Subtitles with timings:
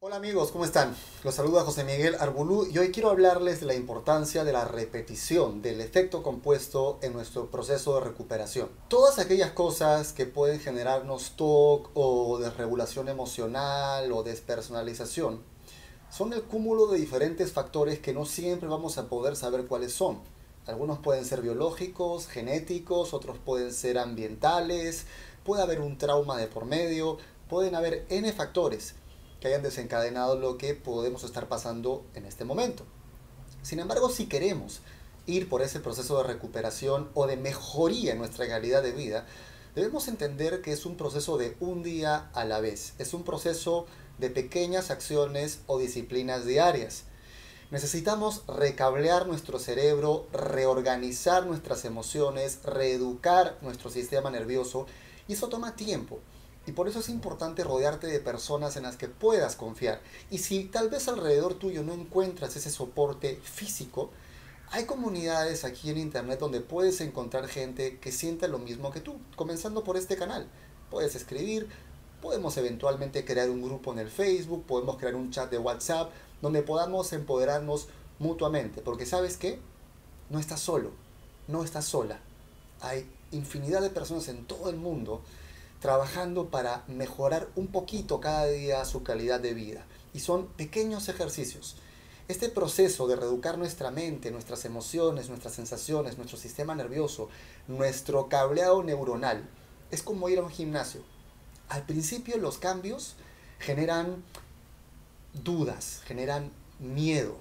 [0.00, 0.94] Hola amigos, ¿cómo están?
[1.24, 5.60] Los saluda José Miguel Arbulú y hoy quiero hablarles de la importancia de la repetición,
[5.60, 8.68] del efecto compuesto en nuestro proceso de recuperación.
[8.86, 15.42] Todas aquellas cosas que pueden generarnos TOC o desregulación emocional o despersonalización
[16.10, 20.20] son el cúmulo de diferentes factores que no siempre vamos a poder saber cuáles son.
[20.68, 25.06] Algunos pueden ser biológicos, genéticos, otros pueden ser ambientales,
[25.42, 27.18] puede haber un trauma de por medio,
[27.48, 28.94] pueden haber N factores
[29.40, 32.84] que hayan desencadenado lo que podemos estar pasando en este momento.
[33.62, 34.80] Sin embargo, si queremos
[35.26, 39.26] ir por ese proceso de recuperación o de mejoría en nuestra calidad de vida,
[39.74, 42.94] debemos entender que es un proceso de un día a la vez.
[42.98, 43.86] Es un proceso
[44.18, 47.04] de pequeñas acciones o disciplinas diarias.
[47.70, 54.86] Necesitamos recablear nuestro cerebro, reorganizar nuestras emociones, reeducar nuestro sistema nervioso
[55.28, 56.18] y eso toma tiempo.
[56.68, 60.02] Y por eso es importante rodearte de personas en las que puedas confiar.
[60.30, 64.10] Y si tal vez alrededor tuyo no encuentras ese soporte físico,
[64.70, 69.16] hay comunidades aquí en internet donde puedes encontrar gente que sienta lo mismo que tú,
[69.34, 70.46] comenzando por este canal.
[70.90, 71.70] Puedes escribir,
[72.20, 76.10] podemos eventualmente crear un grupo en el Facebook, podemos crear un chat de WhatsApp
[76.42, 78.82] donde podamos empoderarnos mutuamente.
[78.82, 79.58] Porque sabes qué?
[80.28, 80.90] No estás solo,
[81.46, 82.20] no estás sola.
[82.82, 85.22] Hay infinidad de personas en todo el mundo
[85.80, 89.84] trabajando para mejorar un poquito cada día su calidad de vida.
[90.12, 91.76] Y son pequeños ejercicios.
[92.28, 97.28] Este proceso de reeducar nuestra mente, nuestras emociones, nuestras sensaciones, nuestro sistema nervioso,
[97.68, 99.48] nuestro cableado neuronal,
[99.90, 101.00] es como ir a un gimnasio.
[101.68, 103.14] Al principio los cambios
[103.58, 104.22] generan
[105.32, 107.36] dudas, generan miedo.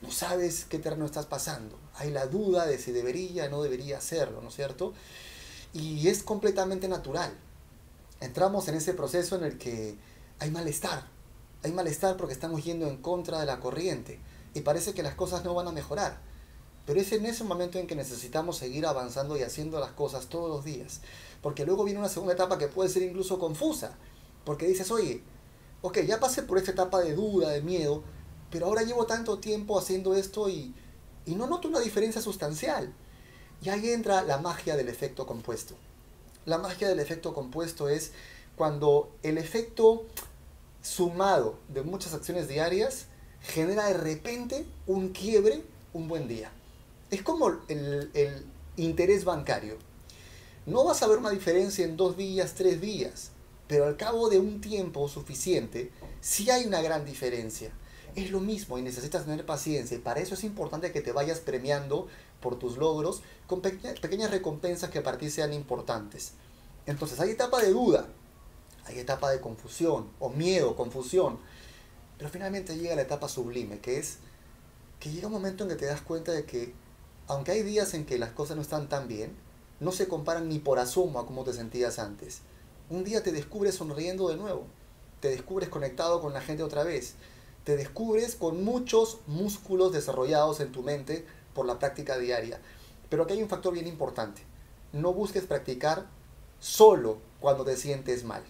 [0.00, 1.76] No sabes qué terreno estás pasando.
[1.96, 4.94] Hay la duda de si debería o no debería hacerlo, ¿no es cierto?
[5.72, 7.32] Y es completamente natural.
[8.20, 9.96] Entramos en ese proceso en el que
[10.38, 11.04] hay malestar.
[11.62, 14.20] Hay malestar porque estamos yendo en contra de la corriente
[14.54, 16.18] y parece que las cosas no van a mejorar.
[16.86, 20.48] Pero es en ese momento en que necesitamos seguir avanzando y haciendo las cosas todos
[20.48, 21.00] los días.
[21.42, 23.92] Porque luego viene una segunda etapa que puede ser incluso confusa.
[24.44, 25.22] Porque dices, oye,
[25.82, 28.02] ok, ya pasé por esta etapa de duda, de miedo,
[28.50, 30.74] pero ahora llevo tanto tiempo haciendo esto y,
[31.26, 32.94] y no noto una diferencia sustancial.
[33.62, 35.74] Y ahí entra la magia del efecto compuesto.
[36.46, 38.12] La magia del efecto compuesto es
[38.56, 40.04] cuando el efecto
[40.82, 43.06] sumado de muchas acciones diarias
[43.40, 46.50] genera de repente un quiebre un buen día.
[47.10, 49.76] Es como el, interés bancario.
[50.66, 53.30] No vas a ver una diferencia en dos días, tres días,
[53.66, 57.70] pero al cabo de un tiempo suficiente, sí hay una gran diferencia.
[58.14, 61.40] Es lo mismo y necesitas tener paciencia y para eso es importante que te vayas
[61.40, 62.08] premiando
[62.40, 66.32] por tus logros con pequeñas recompensas que para ti sean importantes.
[66.86, 68.06] Entonces hay etapa de duda,
[68.86, 71.38] hay etapa de confusión o miedo, confusión,
[72.16, 74.18] pero finalmente llega la etapa sublime, que es
[75.00, 76.74] que llega un momento en que te das cuenta de que
[77.28, 79.36] aunque hay días en que las cosas no están tan bien,
[79.80, 82.40] no se comparan ni por asomo a cómo te sentías antes.
[82.90, 84.64] Un día te descubres sonriendo de nuevo,
[85.20, 87.14] te descubres conectado con la gente otra vez,
[87.64, 91.26] te descubres con muchos músculos desarrollados en tu mente
[91.58, 92.60] por la práctica diaria.
[93.10, 94.42] Pero aquí hay un factor bien importante.
[94.92, 96.06] No busques practicar
[96.60, 98.44] solo cuando te sientes mal.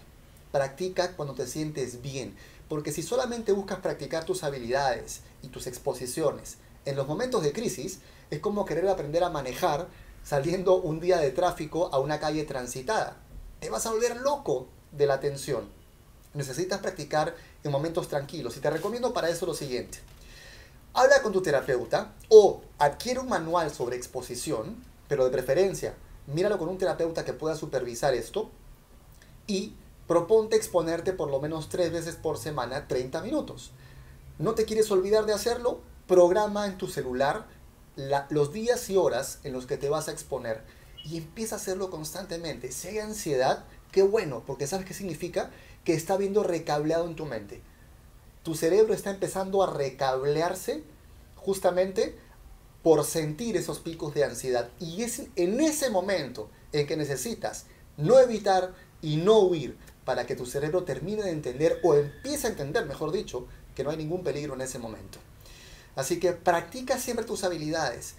[0.51, 2.35] Practica cuando te sientes bien.
[2.67, 8.01] Porque si solamente buscas practicar tus habilidades y tus exposiciones en los momentos de crisis,
[8.29, 9.87] es como querer aprender a manejar
[10.23, 13.17] saliendo un día de tráfico a una calle transitada.
[13.59, 15.79] Te vas a volver loco de la tensión
[16.35, 18.55] necesitas practicar en momentos tranquilos.
[18.57, 19.99] Y te recomiendo para eso lo siguiente.
[20.93, 25.93] Habla con tu terapeuta o adquiere un manual sobre exposición, pero de preferencia,
[26.27, 28.49] míralo con un terapeuta que pueda supervisar esto
[29.45, 29.75] y
[30.07, 33.71] proponte exponerte por lo menos tres veces por semana 30 minutos.
[34.39, 35.81] ¿No te quieres olvidar de hacerlo?
[36.07, 37.45] Programa en tu celular
[38.29, 40.63] los días y horas en los que te vas a exponer
[41.05, 42.71] y empieza a hacerlo constantemente.
[42.71, 45.51] Si hay ansiedad, qué bueno, porque sabes qué significa
[45.83, 47.61] que está viendo recableado en tu mente.
[48.49, 50.81] Tu cerebro está empezando a recablearse
[51.35, 52.15] justamente
[52.81, 54.69] por sentir esos picos de ansiedad.
[54.79, 57.65] Y es en ese momento en que necesitas
[57.95, 58.73] no evitar
[59.03, 63.11] y no huir para que tu cerebro termine de entender o empiece a entender, mejor
[63.11, 65.19] dicho, que no hay ningún peligro en ese momento.
[65.95, 68.15] Así que practica siempre tus habilidades.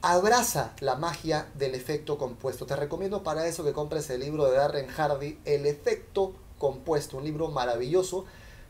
[0.00, 2.64] Abraza la magia del efecto compuesto.
[2.64, 7.24] Te recomiendo para eso que compres el libro de Darren Hardy, El efecto compuesto, un
[7.24, 8.24] libro maravilloso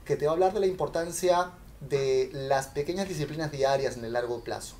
[0.06, 1.50] que te va a hablar de la importancia
[1.81, 4.76] de las pequeñas disciplinas diarias en el largo plazo.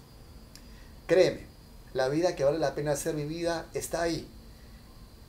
[1.06, 1.46] Créeme,
[1.93, 4.28] la vida que vale la pena ser vivida está ahí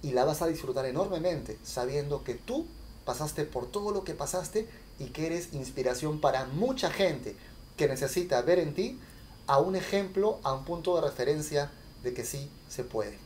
[0.01, 2.67] y la vas a disfrutar enormemente sabiendo que tú
[3.05, 4.67] pasaste por todo lo que pasaste
[4.99, 7.35] y que eres inspiración para mucha gente
[7.75, 8.99] que necesita ver en ti
[9.47, 11.71] a un ejemplo, a un punto de referencia
[12.03, 13.17] de que sí se puede.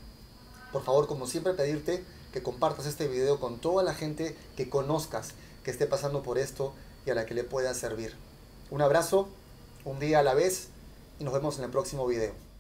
[0.72, 5.32] Por favor, como siempre, pedirte que compartas este video con toda la gente que conozcas
[5.64, 6.74] que esté pasando por esto
[7.06, 8.16] y a la que le pueda servir.
[8.70, 9.28] Un abrazo,
[9.86, 10.70] un día a la vez
[11.20, 12.51] y nos vemos en el próximo video.